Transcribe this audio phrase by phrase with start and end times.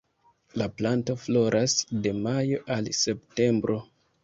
[0.61, 3.81] La planto floras de majo al septembro.